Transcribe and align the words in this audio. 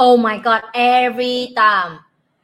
Oh 0.00 0.16
my 0.16 0.38
god, 0.40 0.64
every 0.72 1.52
time. 1.54 2.00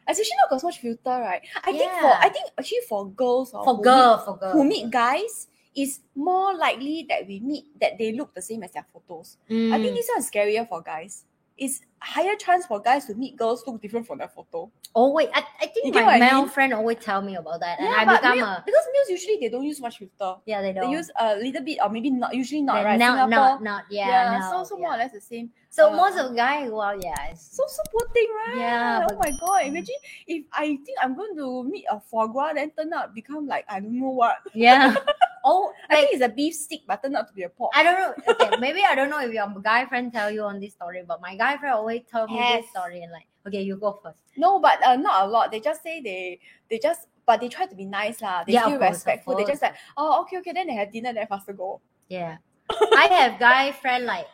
Especially 0.06 0.36
not 0.38 0.50
got 0.52 0.60
so 0.60 0.68
much 0.68 0.78
filter, 0.78 1.16
right? 1.24 1.40
I 1.64 1.72
think 1.72 1.90
for 1.98 2.12
I 2.20 2.28
think 2.28 2.52
actually 2.58 2.84
for 2.86 3.08
girls 3.10 3.54
or 3.56 3.64
For 3.64 3.80
girl, 3.80 4.18
for 4.20 4.34
meet, 4.36 4.40
girl. 4.40 4.52
who 4.52 4.64
meet 4.68 4.90
guys, 4.92 5.48
it's 5.74 6.00
more 6.14 6.54
likely 6.54 7.06
that 7.08 7.26
we 7.26 7.40
meet 7.40 7.64
that 7.80 7.96
they 7.98 8.12
look 8.12 8.34
the 8.34 8.42
same 8.44 8.62
as 8.62 8.70
their 8.76 8.84
photos. 8.92 9.38
I 9.48 9.80
think 9.80 9.92
Mm. 9.92 9.96
this 9.96 10.08
one 10.12 10.20
is 10.20 10.28
scarier 10.30 10.68
for 10.68 10.82
guys. 10.84 11.24
It's 11.58 11.80
higher 12.00 12.36
chance 12.36 12.66
for 12.66 12.80
guys 12.80 13.06
to 13.06 13.14
meet 13.14 13.36
girls 13.36 13.64
look 13.66 13.80
different 13.80 14.06
from 14.06 14.18
their 14.18 14.28
photo. 14.28 14.70
Oh 14.94 15.12
wait, 15.12 15.30
I, 15.34 15.42
I 15.60 15.66
think 15.66 15.92
get 15.92 15.94
my 15.94 16.04
what 16.04 16.14
I 16.16 16.20
male 16.20 16.40
mean? 16.42 16.48
friend 16.50 16.72
always 16.74 16.98
tell 16.98 17.22
me 17.22 17.36
about 17.36 17.60
that, 17.60 17.78
and 17.80 17.88
yeah, 17.88 17.96
I 17.98 18.04
become 18.16 18.38
male- 18.38 18.46
a 18.46 18.62
because 18.64 18.84
males 18.92 19.08
usually 19.10 19.38
they 19.40 19.48
don't 19.48 19.64
use 19.64 19.80
much 19.80 19.98
filter. 19.98 20.40
yeah 20.46 20.60
they 20.62 20.72
don't 20.72 20.84
They 20.90 20.96
use 20.96 21.10
a 21.18 21.36
little 21.36 21.62
bit 21.62 21.78
or 21.82 21.88
maybe 21.88 22.10
not 22.10 22.34
usually 22.34 22.62
not 22.62 22.84
right. 22.84 22.98
not 22.98 23.16
Singapore, 23.16 23.28
not 23.28 23.62
not 23.62 23.84
yeah, 23.90 24.38
no, 24.40 24.50
so 24.50 24.64
so 24.64 24.78
more 24.78 24.94
or 24.94 24.98
less 24.98 25.12
the 25.12 25.20
same. 25.20 25.50
So 25.70 25.92
uh, 25.92 25.96
most 25.96 26.16
of 26.18 26.30
the 26.30 26.36
guys, 26.36 26.70
well, 26.70 26.98
yeah, 26.98 27.28
it's, 27.32 27.54
So 27.56 27.62
so 27.68 27.82
poor 27.92 28.08
thing, 28.14 28.28
right? 28.32 28.56
Yeah, 28.60 29.06
Oh 29.10 29.18
my 29.18 29.30
god! 29.32 29.66
Imagine 29.66 29.96
if 30.26 30.44
I 30.52 30.66
think 30.84 30.96
I'm 31.02 31.14
going 31.14 31.36
to 31.36 31.64
meet 31.64 31.84
a 31.90 32.00
foie 32.00 32.26
gras, 32.28 32.52
then 32.54 32.70
turn 32.70 32.92
out 32.94 33.14
become 33.14 33.46
like 33.46 33.64
I 33.68 33.80
don't 33.80 33.98
know 33.98 34.10
what. 34.10 34.36
yeah. 34.54 34.94
oh, 35.46 35.72
I 35.88 35.94
think 35.96 36.12
it's 36.12 36.22
a 36.22 36.28
beef 36.28 36.54
stick, 36.54 36.82
but 36.86 37.02
turned 37.02 37.16
out 37.16 37.28
to 37.28 37.34
be 37.34 37.44
a 37.44 37.48
pork. 37.48 37.72
I 37.74 37.82
don't 37.82 37.94
know. 37.94 38.12
Okay, 38.34 38.50
maybe 38.58 38.82
I 38.82 38.94
don't 38.94 39.08
know 39.08 39.20
if 39.20 39.32
your 39.32 39.48
guy 39.62 39.86
friend 39.86 40.12
tell 40.12 40.30
you 40.30 40.42
on 40.42 40.58
this 40.60 40.74
story, 40.74 41.02
but 41.06 41.22
my 41.22 41.36
guy 41.36 41.56
friend 41.56 41.74
always 41.74 42.02
tell 42.10 42.26
me 42.26 42.36
Have. 42.36 42.60
this 42.62 42.70
story 42.70 43.02
and 43.02 43.12
like, 43.12 43.26
okay, 43.46 43.62
you 43.62 43.76
go 43.76 43.98
first. 44.02 44.18
No, 44.36 44.58
but 44.58 44.82
uh, 44.84 44.96
not 44.96 45.24
a 45.24 45.30
lot. 45.30 45.50
They 45.50 45.60
just 45.60 45.82
say 45.82 46.02
they 46.02 46.40
they 46.68 46.78
just 46.78 47.08
but 47.24 47.40
they 47.40 47.48
try 47.48 47.66
to 47.66 47.74
be 47.74 47.86
nice 47.86 48.20
lah. 48.20 48.44
They 48.44 48.54
Yeah, 48.54 48.66
feel 48.66 48.78
course, 48.78 49.06
respectful. 49.06 49.36
They 49.36 49.44
just 49.44 49.62
like, 49.62 49.74
oh 49.96 50.22
okay, 50.22 50.38
okay, 50.38 50.52
then 50.52 50.66
they 50.66 50.74
have 50.74 50.92
dinner, 50.92 51.14
then 51.14 51.26
faster 51.26 51.52
go. 51.52 51.80
Yeah, 52.08 52.38
I 52.70 53.06
have 53.06 53.38
guy 53.38 53.72
friend 53.72 54.04
like, 54.04 54.26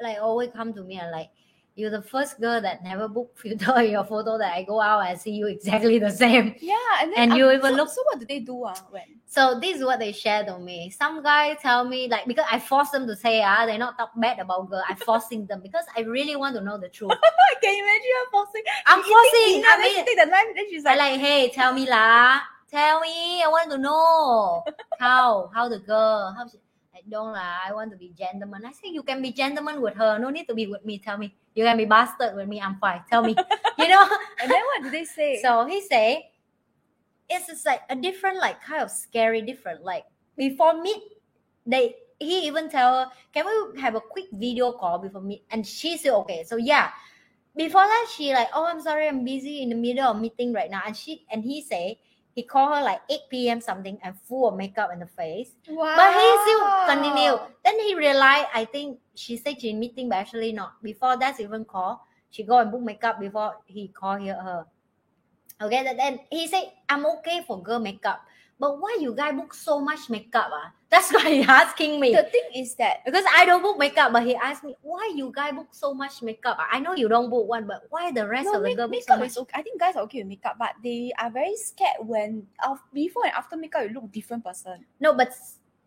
like 0.00 0.18
always 0.22 0.50
come 0.54 0.72
to 0.74 0.82
me 0.82 0.98
and 0.98 1.10
like, 1.10 1.30
you're 1.74 1.90
the 1.90 2.02
first 2.02 2.40
girl 2.40 2.60
that 2.60 2.82
never 2.84 3.08
book 3.08 3.32
filter 3.38 3.80
in 3.80 3.92
your 3.92 4.04
photo 4.04 4.36
that 4.38 4.52
I 4.54 4.62
go 4.62 4.80
out 4.80 5.06
and 5.06 5.18
see 5.20 5.30
you 5.32 5.46
exactly 5.48 5.98
the 5.98 6.10
same. 6.10 6.54
Yeah, 6.60 6.76
and 7.00 7.12
then 7.12 7.30
And 7.30 7.38
you 7.38 7.50
even 7.50 7.70
so, 7.72 7.76
look- 7.76 7.88
So 7.88 8.02
what 8.04 8.18
do 8.20 8.26
they 8.26 8.40
do? 8.40 8.62
Uh, 8.64 8.74
when 8.90 9.02
So 9.26 9.58
this 9.58 9.78
is 9.78 9.84
what 9.84 9.98
they 9.98 10.12
share 10.12 10.44
to 10.44 10.58
me. 10.58 10.90
Some 10.90 11.22
guy 11.22 11.54
tell 11.54 11.84
me 11.84 12.08
like 12.08 12.26
because 12.26 12.44
I 12.50 12.58
force 12.58 12.90
them 12.90 13.06
to 13.06 13.16
say 13.16 13.42
ah, 13.42 13.64
they 13.66 13.78
not 13.78 13.96
talk 13.96 14.10
bad 14.16 14.38
about 14.38 14.68
girl. 14.70 14.82
I 14.88 14.94
forcing 14.94 15.46
them 15.46 15.60
because 15.62 15.84
I 15.96 16.00
really 16.02 16.36
want 16.36 16.54
to 16.56 16.60
know 16.62 16.76
the 16.78 16.88
truth. 16.90 17.12
I 17.12 17.54
can 17.62 17.74
imagine 17.74 18.12
her 18.18 18.30
forcing. 18.30 18.62
I'm 18.86 19.02
she 19.02 19.10
forcing. 19.10 19.62
dinner, 19.62 19.68
I 19.68 19.76
then 19.78 19.88
she 19.90 19.96
mean, 19.96 20.04
take 20.06 20.18
the 20.24 20.26
knife, 20.30 20.46
then 20.54 20.66
she's 20.70 20.84
I 20.84 20.94
like, 20.96 21.12
like, 21.12 21.20
hey, 21.20 21.48
tell 21.50 21.72
me 21.72 21.88
lah. 21.88 22.40
Tell 22.70 23.00
me. 23.00 23.42
I 23.42 23.48
want 23.48 23.70
to 23.70 23.78
know 23.78 24.64
how 24.98 25.50
how 25.54 25.68
the 25.68 25.78
girl 25.80 26.34
how 26.36 26.46
she. 26.48 26.58
I 26.94 27.00
don't 27.08 27.32
lah. 27.32 27.64
I 27.64 27.72
want 27.72 27.90
to 27.92 27.96
be 27.96 28.12
gentleman. 28.12 28.64
I 28.64 28.72
say 28.72 28.92
you 28.92 29.02
can 29.02 29.22
be 29.22 29.32
gentleman 29.32 29.80
with 29.80 29.94
her. 29.96 30.18
No 30.18 30.28
need 30.28 30.46
to 30.48 30.54
be 30.54 30.66
with 30.66 30.84
me. 30.84 30.98
Tell 30.98 31.16
me. 31.16 31.34
You 31.54 31.64
can 31.64 31.76
be 31.76 31.84
bastard 31.84 32.36
with 32.36 32.48
me. 32.48 32.60
I'm 32.60 32.76
fine. 32.76 33.00
Tell 33.08 33.22
me. 33.22 33.34
you 33.78 33.88
know. 33.88 34.04
and 34.40 34.50
then 34.50 34.60
what 34.60 34.82
did 34.84 34.92
they 34.92 35.04
say? 35.04 35.40
So 35.42 35.64
he 35.64 35.80
say, 35.80 36.30
it's 37.30 37.46
just 37.46 37.64
like 37.64 37.80
a 37.88 37.96
different, 37.96 38.38
like 38.38 38.60
kind 38.60 38.82
of 38.82 38.90
scary, 38.90 39.40
different. 39.40 39.82
Like 39.82 40.04
before 40.36 40.80
meet, 40.80 41.02
they 41.66 41.96
he 42.18 42.46
even 42.46 42.68
tell 42.68 42.92
her, 42.94 43.06
can 43.34 43.46
we 43.46 43.80
have 43.80 43.94
a 43.94 44.00
quick 44.00 44.26
video 44.32 44.72
call 44.72 44.98
before 44.98 45.22
meet? 45.22 45.44
And 45.50 45.66
she 45.66 45.96
said 45.96 46.12
okay. 46.24 46.44
So 46.44 46.56
yeah, 46.56 46.90
before 47.56 47.82
that 47.82 48.06
she 48.14 48.32
like, 48.32 48.48
oh 48.54 48.66
I'm 48.66 48.80
sorry, 48.80 49.08
I'm 49.08 49.24
busy 49.24 49.62
in 49.62 49.70
the 49.70 49.76
middle 49.76 50.04
of 50.04 50.20
meeting 50.20 50.52
right 50.52 50.70
now. 50.70 50.82
And 50.86 50.96
she 50.96 51.24
and 51.32 51.42
he 51.42 51.62
say 51.62 51.98
he 52.34 52.42
called 52.42 52.74
her 52.76 52.82
like 52.82 53.00
8 53.10 53.20
p.m. 53.30 53.60
something 53.60 53.98
and 54.02 54.14
full 54.28 54.48
of 54.48 54.56
makeup 54.56 54.90
in 54.92 54.98
the 55.00 55.06
face. 55.06 55.52
wow. 55.68 55.94
But 55.96 56.12
he 56.16 56.26
still 56.44 56.64
continue. 56.88 57.34
Then 57.64 57.78
he 57.80 57.94
realized, 57.94 58.48
I 58.54 58.64
think 58.64 58.98
she 59.14 59.36
said 59.36 59.60
she 59.60 59.70
in 59.70 59.78
meeting, 59.78 60.08
but 60.08 60.16
actually 60.16 60.52
not. 60.52 60.82
Before 60.82 61.16
that's 61.18 61.40
even 61.40 61.64
call, 61.64 62.06
she 62.30 62.42
go 62.42 62.58
and 62.58 62.70
book 62.70 62.80
makeup 62.82 63.20
before 63.20 63.56
he 63.66 63.88
call 63.88 64.16
here 64.16 64.34
her. 64.34 64.64
Okay, 65.60 65.84
then- 65.84 65.96
then 65.96 66.20
he 66.30 66.48
said, 66.48 66.72
I'm 66.88 67.04
okay 67.18 67.44
for 67.46 67.62
girl 67.62 67.78
makeup. 67.78 68.20
But 68.62 68.78
why 68.78 68.94
you 69.02 69.10
guys 69.10 69.34
book 69.34 69.50
so 69.58 69.82
much 69.82 70.06
makeup? 70.06 70.46
Ah? 70.54 70.70
That's 70.92 71.10
why 71.10 71.26
he 71.26 71.42
asking 71.42 71.98
me. 71.98 72.14
The 72.14 72.22
thing 72.30 72.46
is 72.54 72.78
that 72.78 73.02
Because 73.02 73.24
I 73.34 73.42
don't 73.42 73.58
book 73.58 73.74
makeup, 73.74 74.12
but 74.14 74.22
he 74.22 74.36
asked 74.38 74.62
me, 74.62 74.76
why 74.86 75.10
you 75.18 75.32
guys 75.34 75.50
book 75.50 75.74
so 75.74 75.90
much 75.92 76.22
makeup? 76.22 76.54
Ah, 76.60 76.68
I 76.70 76.78
know 76.78 76.94
you 76.94 77.08
don't 77.10 77.26
book 77.26 77.48
one, 77.48 77.66
but 77.66 77.90
why 77.90 78.12
the 78.12 78.22
rest 78.22 78.46
no, 78.46 78.54
of 78.54 78.62
the 78.62 78.68
make, 78.70 78.76
girl 78.78 78.86
book 78.86 79.02
so 79.02 79.18
makeup 79.18 79.18
much? 79.18 79.30
is 79.34 79.38
okay. 79.42 79.54
I 79.58 79.62
think 79.66 79.80
guys 79.80 79.96
are 79.98 80.06
okay 80.06 80.22
with 80.22 80.28
makeup, 80.30 80.62
but 80.62 80.78
they 80.78 81.10
are 81.18 81.26
very 81.32 81.56
scared 81.58 82.06
when 82.06 82.46
af- 82.62 82.86
before 82.94 83.26
and 83.26 83.34
after 83.34 83.56
makeup 83.58 83.82
you 83.82 83.98
look 83.98 84.12
different 84.14 84.44
person. 84.46 84.86
No, 85.02 85.10
but 85.18 85.34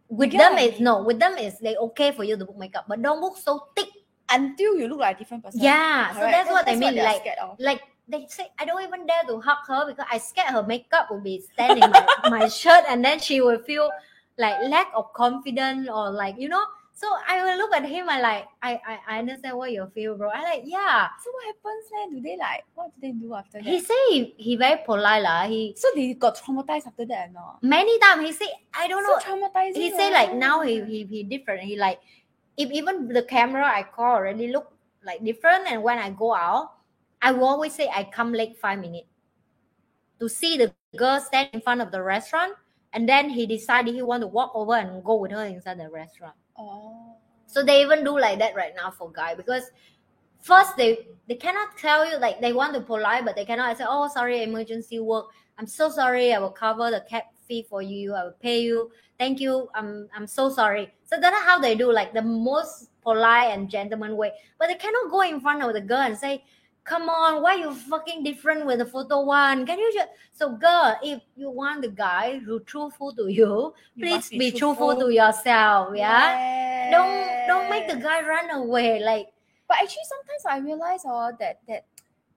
with 0.09 0.35
them 0.35 0.59
what 0.59 0.59
I 0.59 0.67
it's 0.67 0.83
no, 0.83 0.99
with 0.99 1.19
them 1.23 1.37
is 1.39 1.55
they 1.63 1.77
okay 1.77 2.11
for 2.11 2.25
you 2.27 2.35
to 2.35 2.43
book 2.43 2.59
makeup, 2.59 2.91
but 2.91 2.99
don't 2.99 3.21
book 3.23 3.37
so 3.39 3.71
thick. 3.71 3.87
Until 4.27 4.75
you 4.75 4.89
look 4.89 4.99
like 4.99 5.15
a 5.15 5.19
different 5.19 5.45
person. 5.45 5.61
Yeah, 5.61 6.11
so 6.11 6.19
Correct. 6.19 6.33
that's 6.33 6.49
what 6.49 6.65
That's 6.65 6.75
I 6.75 6.79
mean. 6.81 6.95
they're 6.95 7.05
Like 7.05 7.23
of. 7.39 7.55
like 7.61 7.81
they 8.07 8.25
say 8.29 8.47
I 8.59 8.66
don't 8.66 8.81
even 8.83 9.05
dare 9.07 9.23
to 9.27 9.39
hug 9.41 9.66
her 9.67 9.88
because 9.88 10.05
I 10.11 10.17
scared 10.19 10.49
her 10.53 10.63
makeup 10.63 11.07
will 11.09 11.21
be 11.21 11.41
standing 11.41 11.89
my, 11.89 12.05
my 12.29 12.47
shirt 12.47 12.83
and 12.88 13.03
then 13.03 13.19
she 13.19 13.41
will 13.41 13.59
feel 13.59 13.89
like 14.38 14.55
lack 14.69 14.91
of 14.95 15.11
confidence 15.13 15.88
or 15.89 16.11
like 16.11 16.35
you 16.38 16.49
know 16.49 16.61
so 16.93 17.07
I 17.27 17.43
will 17.43 17.57
look 17.57 17.73
at 17.75 17.83
him 17.85 18.07
I 18.07 18.21
like 18.21 18.47
I 18.61 18.79
I, 18.85 18.99
I 19.07 19.19
understand 19.19 19.57
what 19.57 19.71
you 19.71 19.89
feel 19.93 20.16
bro 20.16 20.29
I 20.29 20.41
like 20.43 20.63
yeah 20.66 21.07
So 21.23 21.31
what 21.31 21.45
happens 21.49 21.83
then? 21.91 22.05
Do 22.16 22.21
they 22.21 22.38
like 22.38 22.63
what 22.75 22.91
do 22.95 23.01
they 23.01 23.11
do 23.11 23.33
after 23.33 23.57
that? 23.59 23.63
he 23.66 23.79
say 23.81 23.99
he, 24.11 24.33
he 24.37 24.55
very 24.55 24.79
polite 24.85 25.23
lah 25.23 25.47
he 25.47 25.73
so 25.75 25.87
they 25.95 26.13
got 26.13 26.37
traumatized 26.37 26.87
after 26.87 27.05
that 27.05 27.29
or 27.29 27.33
not? 27.33 27.63
many 27.63 27.97
times 27.99 28.23
he 28.25 28.31
say 28.31 28.47
I 28.73 28.87
don't 28.87 29.03
know 29.03 29.17
So 29.19 29.25
traumatizing. 29.33 29.75
he 29.75 29.91
say 29.91 30.11
like 30.13 30.29
oh. 30.31 30.37
now 30.37 30.61
he, 30.61 30.83
he 30.83 31.03
he 31.05 31.23
different 31.23 31.61
he 31.61 31.75
like 31.75 31.99
if 32.55 32.69
even 32.72 33.07
the 33.09 33.23
camera 33.23 33.66
I 33.66 33.83
call 33.83 34.16
already 34.16 34.47
look 34.51 34.72
like 35.03 35.23
different 35.23 35.67
and 35.67 35.81
when 35.83 35.97
I 35.97 36.11
go 36.11 36.33
out 36.33 36.72
I 37.25 37.31
will 37.31 37.47
always 37.47 37.73
say 37.73 37.89
I 37.89 38.03
come 38.03 38.33
late 38.33 38.55
five 38.55 38.79
minutes 38.79 39.07
to 40.19 40.29
see 40.29 40.57
the 40.57 40.71
girl 40.95 41.19
stand 41.19 41.49
in 41.53 41.61
front 41.61 41.81
of 41.81 41.91
the 41.91 42.03
restaurant 42.03 42.53
and 42.93 43.09
then 43.09 43.31
he 43.31 43.47
decided 43.47 43.95
he 43.95 44.03
want 44.03 44.21
to 44.21 44.27
walk 44.27 44.51
over 44.53 44.75
and 44.75 45.03
go 45.03 45.15
with 45.15 45.31
her 45.31 45.43
inside 45.43 45.79
the 45.79 45.89
restaurant. 45.89 46.35
Oh. 46.55 47.15
so 47.47 47.63
they 47.63 47.81
even 47.81 48.03
do 48.03 48.17
like 48.19 48.37
that 48.37 48.55
right 48.55 48.73
now 48.75 48.91
for 48.91 49.11
guy 49.11 49.33
because 49.33 49.63
first 50.39 50.77
they 50.77 51.07
they 51.27 51.33
cannot 51.33 51.75
tell 51.79 52.07
you 52.07 52.19
like 52.19 52.39
they 52.41 52.53
want 52.53 52.75
to 52.75 52.79
polite 52.79 53.25
but 53.25 53.35
they 53.35 53.43
cannot 53.43 53.75
say 53.75 53.85
oh 53.89 54.07
sorry 54.07 54.43
emergency 54.43 54.99
work. 54.99 55.25
I'm 55.57 55.65
so 55.65 55.89
sorry 55.89 56.31
i 56.31 56.37
will 56.37 56.51
cover 56.51 56.91
the 56.91 57.03
cab 57.09 57.23
fee 57.47 57.65
for 57.67 57.81
you 57.81 58.13
i 58.13 58.23
will 58.23 58.37
pay 58.39 58.61
you. 58.61 58.91
Thank 59.17 59.39
you. 59.39 59.67
I'm 59.73 60.07
i'm 60.15 60.27
so 60.27 60.49
sorry. 60.49 60.93
So 61.05 61.19
that's 61.19 61.43
how 61.43 61.57
they 61.57 61.73
do 61.73 61.91
like 61.91 62.13
the 62.13 62.21
most 62.21 62.91
polite 63.01 63.49
and 63.49 63.67
gentleman 63.67 64.15
way. 64.15 64.31
But 64.59 64.67
they 64.67 64.75
cannot 64.75 65.09
go 65.09 65.21
in 65.21 65.41
front 65.41 65.63
of 65.63 65.73
the 65.73 65.81
girl 65.81 66.05
and 66.05 66.15
say 66.15 66.43
come 66.85 67.09
on 67.09 67.41
why 67.41 67.56
you 67.56 67.73
fucking 67.73 68.23
different 68.23 68.66
with 68.66 68.79
the 68.79 68.85
photo 68.85 69.22
one 69.22 69.66
can 69.66 69.78
you 69.78 69.91
just 69.94 70.07
so 70.31 70.56
girl 70.56 70.96
if 71.03 71.22
you 71.35 71.50
want 71.50 71.81
the 71.81 71.90
guy 71.90 72.40
who 72.40 72.59
truthful 72.62 73.12
to 73.12 73.28
you 73.40 73.73
You 73.96 74.06
please 74.06 74.12
must 74.16 74.31
be, 74.31 74.51
truthful 74.51 74.96
to 74.96 75.09
yourself 75.13 75.90
yeah 75.96 76.90
don't 76.91 77.47
don't 77.47 77.69
make 77.69 77.90
the 77.90 77.97
guy 77.97 78.22
run 78.22 78.50
away 78.51 79.03
like 79.03 79.35
But 79.68 79.78
actually, 79.81 80.06
sometimes 80.07 80.46
I 80.46 80.66
realize 80.66 81.01
oh, 81.06 81.31
that 81.40 81.59
that 81.68 81.85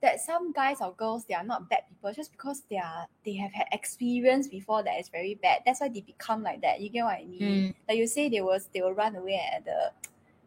that 0.01 0.21
some 0.21 0.53
guys 0.53 0.81
or 0.81 0.95
girls 0.95 1.25
they 1.27 1.35
are 1.35 1.45
not 1.45 1.69
bad 1.69 1.83
people 1.89 2.13
just 2.13 2.31
because 2.31 2.63
they 2.71 2.79
are 2.79 3.07
they 3.25 3.35
have 3.35 3.53
had 3.53 3.67
experience 3.73 4.47
before 4.49 4.83
that 4.83 4.99
is 4.99 5.09
very 5.09 5.35
bad. 5.35 5.61
That's 5.67 5.81
why 5.81 5.89
they 5.89 6.01
become 6.01 6.43
like 6.43 6.63
that. 6.63 6.81
You 6.81 6.89
get 6.89 7.05
what 7.05 7.19
I 7.19 7.25
mean? 7.25 7.41
Mm. 7.41 7.75
Like 7.89 7.99
you 7.99 8.07
say, 8.07 8.29
they 8.29 8.41
was 8.41 8.69
they 8.73 8.81
will 8.81 8.95
run 8.95 9.17
away 9.17 9.41
at 9.55 9.65
the 9.65 9.93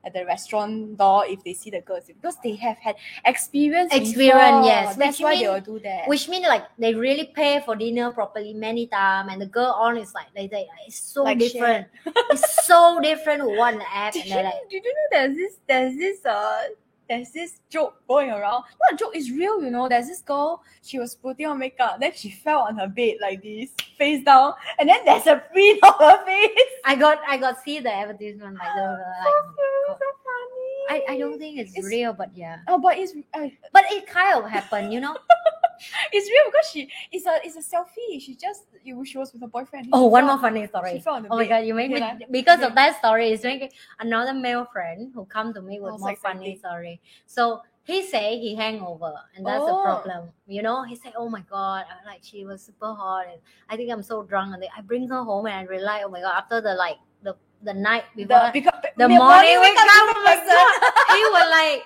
at 0.04 0.14
the 0.14 0.26
restaurant 0.26 0.98
door 0.98 1.26
if 1.28 1.44
they 1.44 1.54
see 1.54 1.70
the 1.70 1.82
girls 1.82 2.06
because 2.08 2.38
they 2.44 2.56
have 2.56 2.78
had 2.78 2.96
experience. 3.26 3.94
Experience, 3.94 4.66
before. 4.66 4.66
yes. 4.66 4.96
That's 4.96 5.20
Which 5.20 5.24
why 5.24 5.36
they 5.38 5.48
will 5.48 5.62
do 5.62 5.80
that. 5.80 6.08
which 6.08 6.28
means 6.28 6.48
like 6.48 6.66
they 6.78 6.94
really 6.96 7.26
pay 7.36 7.62
for 7.64 7.76
dinner 7.76 8.12
properly 8.12 8.54
many 8.54 8.88
times 8.88 9.30
and 9.32 9.42
the 9.42 9.46
girl 9.46 9.72
on 9.78 9.98
is 9.98 10.14
like 10.14 10.28
they 10.36 10.48
say 10.50 10.68
it's 10.88 10.98
so 11.00 11.24
Like 11.24 11.40
different 11.40 11.88
it's 12.32 12.66
so 12.66 13.00
different 13.02 13.46
with 13.46 13.58
one 13.58 13.82
app 13.94 14.14
Did 14.14 14.24
and 14.24 14.30
you, 14.32 14.36
like 14.44 14.54
did 14.70 14.84
you 14.84 14.94
know 14.94 15.08
there's 15.12 15.36
this 15.38 15.54
there's 15.68 15.96
this 15.98 16.26
uh 16.26 16.64
there's 17.12 17.32
this 17.32 17.60
joke 17.70 17.96
going 18.08 18.30
around. 18.32 18.64
Not 18.80 18.94
a 18.94 18.96
joke, 18.96 19.12
it's 19.14 19.30
real, 19.30 19.62
you 19.62 19.70
know. 19.70 19.90
There's 19.90 20.08
this 20.08 20.22
girl, 20.22 20.64
she 20.82 20.98
was 20.98 21.14
putting 21.14 21.46
on 21.46 21.60
makeup, 21.60 22.00
then 22.00 22.14
she 22.16 22.32
fell 22.32 22.60
on 22.62 22.78
her 22.78 22.88
bed 22.88 23.16
like 23.22 23.44
this, 23.44 23.70
face 23.98 24.24
down, 24.24 24.54
and 24.80 24.88
then 24.88 25.04
there's 25.04 25.28
a 25.28 25.44
print 25.52 25.80
of 25.84 25.96
her 26.00 26.26
face. 26.26 26.72
I 26.86 26.96
got 26.96 27.20
I 27.28 27.36
got 27.36 27.60
see 27.64 27.80
the 27.80 27.92
advertisement 27.94 28.56
like 28.58 28.74
the, 28.76 28.82
the- 28.82 29.12
like 29.28 29.44
so, 29.60 30.00
so 30.00 30.08
funny. 30.24 30.70
I, 30.90 31.14
I 31.14 31.18
don't 31.20 31.38
think 31.38 31.60
it's, 31.60 31.72
It's- 31.72 31.86
real 31.86 32.14
but 32.14 32.32
yeah 32.36 32.60
Oh, 32.68 32.78
but 32.80 32.98
it's 32.98 33.14
uh, 33.34 33.48
but 33.72 33.84
it 33.92 34.08
kind 34.08 34.40
of 34.44 34.50
happened 34.50 34.92
you 34.94 35.00
know 35.00 35.16
it's 36.14 36.30
real 36.30 36.46
because 36.52 36.68
she 36.72 36.90
it's 37.12 37.26
a 37.26 37.40
it's 37.44 37.56
a 37.56 37.76
selfie. 37.76 38.22
She 38.22 38.36
just 38.36 38.66
you 38.84 39.04
she 39.06 39.18
was 39.18 39.32
with 39.34 39.42
her 39.42 39.48
boyfriend. 39.48 39.88
oh 39.94 40.06
one 40.06 40.26
more 40.26 40.38
funny 40.40 40.68
story 40.68 41.00
the 41.00 41.28
Oh 41.30 41.36
my 41.38 41.48
god, 41.48 41.66
you 41.66 41.74
Okay 41.74 41.90
me 41.92 42.00
lah. 42.00 42.14
because 42.30 42.60
Okay. 42.60 42.68
of 42.68 42.76
that 42.76 42.98
story. 43.00 43.30
It's 43.32 43.44
making 43.44 43.72
another 44.00 44.34
male 44.34 44.66
friend 44.72 45.12
who 45.14 45.26
come 45.26 45.54
to 45.54 45.62
me 45.62 45.80
with 45.80 45.94
Oh, 45.94 45.98
more 45.98 46.16
funny 46.16 46.58
story. 46.58 47.02
So 47.26 47.62
he 47.84 48.04
say 48.06 48.38
he 48.38 48.56
hangover, 48.56 49.14
and 49.36 49.46
that's 49.46 49.66
the 49.66 49.74
Oh. 49.74 49.82
problem. 49.82 50.30
You 50.48 50.62
know, 50.62 50.84
he 50.84 50.96
said, 50.96 51.14
"Oh 51.18 51.30
my 51.30 51.42
god, 51.50 51.86
I- 51.90 52.06
like 52.06 52.22
she 52.24 52.46
was 52.46 52.62
super 52.62 52.94
hot, 52.94 53.26
and 53.32 53.40
I 53.70 53.76
think 53.76 53.90
I'm 53.92 54.04
so 54.04 54.22
drunk." 54.24 54.54
And 54.54 54.64
I 54.76 54.82
bring 54.82 55.08
her 55.10 55.24
home, 55.24 55.48
and 55.48 55.56
I 55.56 55.64
realize, 55.64 56.04
oh 56.06 56.10
my 56.10 56.22
god, 56.22 56.34
after 56.38 56.62
the 56.62 56.76
like 56.76 57.00
the 57.24 57.36
the 57.64 57.74
night 57.74 58.06
before, 58.16 58.38
the, 58.50 58.52
because, 58.54 58.80
the 58.84 58.92
the 58.98 59.10
morning 59.10 59.58
wake 59.62 59.78
up, 59.78 59.86
different 59.90 60.26
person. 60.26 60.66
he 61.18 61.22
was 61.34 61.48
like, 61.50 61.82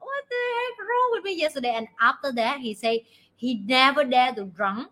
"What 0.00 0.22
the 0.28 0.42
heck 0.58 0.76
wrong 0.84 1.08
with 1.16 1.24
me 1.24 1.32
yesterday? 1.36 1.74
And 1.80 1.88
after 2.00 2.32
that, 2.32 2.60
he 2.60 2.74
say 2.74 3.06
he 3.38 3.62
never 3.66 4.04
dare 4.04 4.34
to 4.34 4.44
drunk 4.44 4.88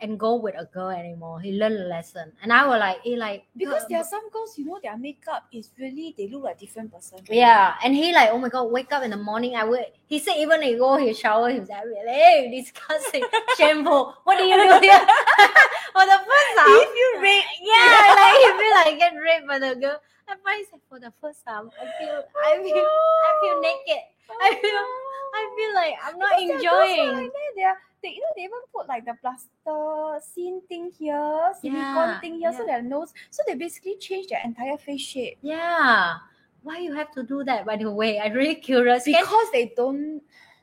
and 0.00 0.18
go 0.18 0.34
with 0.34 0.54
a 0.58 0.66
girl 0.66 0.90
anymore. 0.90 1.40
He 1.40 1.52
learned 1.52 1.76
a 1.76 1.84
lesson. 1.88 2.32
And 2.42 2.52
I 2.52 2.66
was 2.66 2.78
like, 2.78 3.00
he 3.02 3.16
like 3.16 3.46
Because 3.56 3.84
uh, 3.84 3.86
there 3.88 3.98
are 4.00 4.04
some 4.04 4.28
girls, 4.30 4.58
you 4.58 4.66
know, 4.66 4.78
their 4.82 4.96
makeup 4.98 5.44
is 5.52 5.70
really 5.78 6.14
they 6.18 6.28
look 6.28 6.44
like 6.44 6.58
different 6.58 6.92
person. 6.92 7.18
Yeah, 7.30 7.74
and 7.82 7.94
he 7.94 8.12
like, 8.12 8.30
oh 8.30 8.38
my 8.38 8.48
god, 8.48 8.64
wake 8.64 8.92
up 8.92 9.02
in 9.04 9.10
the 9.10 9.16
morning. 9.16 9.54
I 9.56 9.64
would. 9.64 9.86
He 10.06 10.18
said 10.18 10.34
even 10.38 10.62
he 10.62 10.74
go 10.76 10.96
he 10.96 11.14
shower, 11.14 11.48
he 11.48 11.60
was 11.60 11.68
like, 11.68 11.84
hey, 12.06 12.50
disgusting, 12.52 13.24
shameful. 13.56 14.14
What 14.24 14.36
do 14.36 14.44
you 14.44 14.56
do 14.56 14.78
here? 14.80 15.00
For 15.96 16.04
the 16.04 16.20
first 16.28 16.52
time, 16.60 16.76
If 16.76 16.92
you 16.92 17.08
rate, 17.22 17.44
yeah, 17.62 18.12
like 18.12 18.36
he 18.36 18.48
feel 18.60 18.74
like 18.84 18.98
get 18.98 19.14
raped 19.16 19.48
by 19.48 19.58
the 19.58 19.74
girl. 19.80 19.96
But 20.26 20.38
he 20.58 20.64
for 20.88 20.98
the 20.98 21.12
first 21.20 21.46
time, 21.46 21.70
I 21.80 21.86
feel, 21.98 22.24
I 22.44 22.58
feel, 22.58 22.84
I 22.84 23.30
feel 23.40 23.60
naked. 23.62 24.02
Oh 24.28 24.38
I 24.42 24.50
feel, 24.60 25.05
I 25.36 25.44
feel 25.56 25.72
like 25.74 25.94
I'm 26.04 26.18
not 26.18 26.30
Because 26.38 26.62
enjoying. 26.62 27.16
Like. 27.24 27.32
They 27.56 27.62
are, 27.64 27.78
they, 28.02 28.08
you 28.10 28.20
know, 28.20 28.32
they 28.36 28.42
even 28.42 28.62
put 28.74 28.88
like 28.88 29.04
the 29.04 29.14
plaster 29.20 30.24
scene 30.24 30.60
thing 30.68 30.90
here, 30.98 31.52
silicone 31.60 31.82
Yeah, 31.84 32.20
thing 32.20 32.38
here, 32.38 32.52
so 32.52 32.60
yeah. 32.60 32.66
their 32.66 32.82
nose. 32.82 33.12
So 33.30 33.42
they 33.46 33.54
basically 33.54 33.96
change 33.98 34.28
their 34.28 34.40
entire 34.44 34.76
face 34.78 35.00
shape 35.02 35.38
Yeah. 35.42 36.14
Why 36.62 36.78
you 36.78 36.94
have 36.94 37.12
to 37.12 37.22
do 37.22 37.44
that? 37.44 37.64
By 37.64 37.76
the 37.76 37.90
way, 37.90 38.18
I'm 38.18 38.32
really 38.32 38.56
curious. 38.56 39.04
Can, 39.04 39.14
because 39.22 39.46
they 39.52 39.72
don't. 39.76 40.20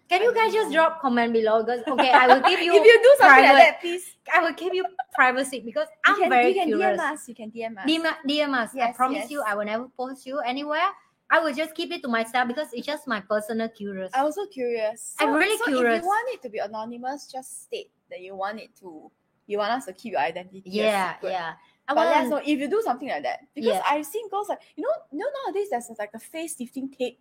can 0.10 0.22
you 0.22 0.34
guys 0.34 0.52
just 0.52 0.74
drop 0.74 1.00
comment 1.02 1.32
below? 1.32 1.64
Because 1.64 1.80
okay, 1.88 2.12
I 2.12 2.28
will 2.28 2.42
give 2.42 2.60
you. 2.68 2.76
if 2.76 2.84
you 2.84 3.00
do 3.02 3.16
something 3.20 3.40
private- 3.40 3.54
like 3.54 3.68
that, 3.72 3.82
please. 3.82 4.16
I 4.34 4.40
will 4.44 4.54
give 4.54 4.74
you 4.74 4.84
privacy 5.16 5.62
because 5.64 5.88
You 6.08 6.14
I'm 6.14 6.20
can, 6.20 6.30
very 6.30 6.48
you 6.50 6.54
can 6.56 6.68
curious. 6.68 7.00
DM 7.00 7.12
us. 7.14 7.28
You 7.30 7.36
can 7.36 7.52
DM 7.52 7.78
us. 7.78 7.86
DM, 7.88 8.06
DM 8.28 8.54
us. 8.54 8.70
I 8.76 8.92
promise 8.92 9.20
yes. 9.24 9.32
you, 9.32 9.44
I 9.48 9.56
will 9.56 9.66
never 9.66 9.88
post 9.96 10.26
you 10.26 10.40
anywhere. 10.40 10.90
I 11.34 11.40
will 11.42 11.54
just 11.54 11.74
keep 11.74 11.90
it 11.92 12.04
to 12.06 12.10
myself 12.14 12.48
because 12.48 12.70
it's 12.74 12.86
just 12.86 13.08
my 13.10 13.20
personal 13.20 13.66
curious. 13.70 14.12
I'm 14.14 14.26
also 14.30 14.46
curious. 14.46 15.16
I'm 15.18 15.34
really 15.34 15.58
so 15.58 15.66
curious. 15.66 15.98
If 15.98 16.04
you 16.04 16.08
want 16.08 16.28
it 16.30 16.42
to 16.46 16.50
be 16.54 16.60
anonymous, 16.62 17.26
just 17.26 17.64
state 17.66 17.90
that 18.14 18.22
you 18.22 18.36
want 18.38 18.60
it 18.62 18.70
to. 18.86 19.10
You 19.50 19.58
want 19.58 19.72
us 19.74 19.90
to 19.90 19.94
keep 19.98 20.14
your 20.14 20.22
identity. 20.22 20.62
yeah, 20.64 21.18
yeah. 21.26 21.54
I 21.90 21.94
But 21.98 22.06
let 22.06 22.24
us 22.24 22.30
know 22.30 22.38
if 22.38 22.60
you 22.62 22.70
do 22.70 22.86
something 22.86 23.10
like 23.10 23.24
that. 23.26 23.40
Because 23.58 23.82
Yeah. 23.82 23.82
I've 23.90 24.06
seen 24.06 24.30
girls 24.30 24.48
like 24.48 24.62
you 24.78 24.86
know, 24.86 24.94
you 25.12 25.18
know 25.20 25.32
nowadays 25.44 25.68
there's 25.74 25.90
like 25.98 26.14
a 26.14 26.22
face 26.22 26.54
lifting 26.62 26.88
tape. 26.94 27.18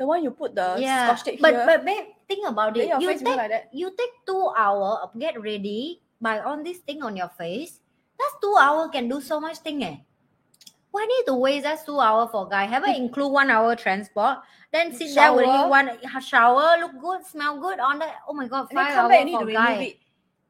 The 0.00 0.06
one 0.08 0.24
you 0.24 0.32
put 0.32 0.56
the 0.56 0.80
Yeah, 0.80 1.12
scotch 1.12 1.28
tape 1.28 1.38
but 1.44 1.52
here. 1.52 1.66
but 1.68 1.84
babe, 1.84 2.16
think 2.26 2.48
about 2.48 2.74
it. 2.80 2.88
You 2.88 3.12
take 3.12 3.22
like 3.36 3.52
that. 3.52 3.68
you 3.76 3.92
take 3.92 4.14
two 4.26 4.50
hour 4.56 5.04
of 5.04 5.12
get 5.20 5.36
ready 5.36 6.00
by 6.18 6.40
on 6.40 6.64
this 6.64 6.78
thing 6.78 7.04
on 7.04 7.14
your 7.14 7.28
face. 7.36 7.78
That's 8.18 8.34
two 8.40 8.56
hour 8.58 8.88
can 8.88 9.06
do 9.06 9.20
so 9.20 9.38
much 9.38 9.58
thing 9.60 9.84
eh. 9.84 10.00
Why 10.90 11.06
need 11.06 11.24
to 11.26 11.34
waste 11.34 11.64
that 11.64 11.84
two 11.86 12.00
hour 12.00 12.28
for 12.28 12.48
guy? 12.48 12.64
Have 12.64 12.84
I 12.84 12.92
include 12.94 13.32
one 13.32 13.50
hour 13.50 13.76
transport? 13.76 14.38
Then 14.72 14.92
sit 14.94 15.14
there 15.14 15.32
with 15.32 15.44
Shower. 15.46 15.68
one 15.68 15.90
shower, 16.20 16.78
look 16.80 16.98
good, 17.00 17.24
smell 17.26 17.60
good 17.60 17.78
on 17.78 17.98
that. 18.00 18.16
Oh 18.28 18.32
my 18.34 18.48
god, 18.48 18.68
five 18.72 18.94
come 18.94 19.04
hour 19.04 19.08
back 19.08 19.20
and 19.20 19.26
need 19.30 19.38
for 19.38 19.46
guy. 19.46 19.96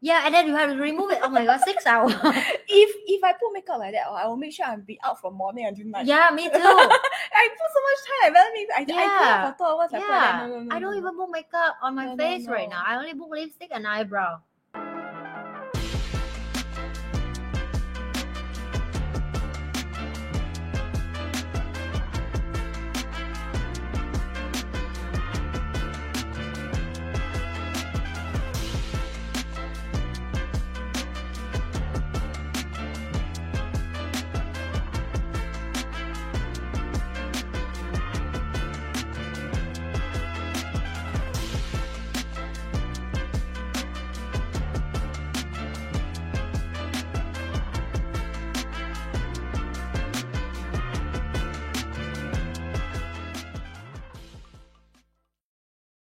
Yeah, 0.02 0.22
and 0.24 0.32
then 0.34 0.46
you 0.46 0.56
have 0.56 0.70
to 0.70 0.76
remove 0.76 1.10
it. 1.10 1.18
Oh 1.22 1.28
my 1.28 1.44
god, 1.44 1.60
six 1.60 1.86
hours. 1.86 2.14
If 2.72 2.90
if 3.06 3.22
I 3.24 3.32
put 3.32 3.52
makeup 3.52 3.78
like 3.78 3.92
that, 3.92 4.06
oh, 4.08 4.14
I 4.14 4.26
will 4.26 4.36
make 4.36 4.52
sure 4.54 4.64
I'm 4.64 4.80
be 4.80 4.98
out 5.04 5.20
from 5.20 5.34
morning 5.34 5.66
until 5.66 5.86
night. 5.86 6.06
yeah, 6.06 6.30
me 6.32 6.44
too. 6.48 6.52
I 6.54 7.48
put 7.58 7.68
so 7.74 7.80
much 7.88 8.00
time. 8.08 8.24
I 8.24 8.30
better 8.32 8.50
make. 8.54 8.68
I, 8.74 8.80
I 8.80 9.50
put 9.50 9.58
for 9.58 9.58
two 9.58 9.70
hours. 9.70 9.90
I 9.92 9.98
put 9.98 10.08
like, 10.08 10.10
Yeah, 10.10 10.46
no, 10.46 10.56
no, 10.56 10.60
no, 10.62 10.74
I 10.74 10.78
don't 10.80 10.96
even 10.96 11.16
put 11.16 11.30
makeup 11.30 11.76
on 11.82 11.94
my 11.96 12.16
face 12.16 12.46
right 12.46 12.68
now. 12.70 12.82
I 12.86 12.96
only 12.96 13.12
put 13.12 13.28
lipstick 13.28 13.70
and 13.72 13.86
eyebrow. 13.86 14.40